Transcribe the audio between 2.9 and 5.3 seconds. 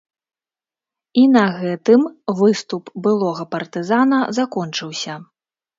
былога партызана закончыўся.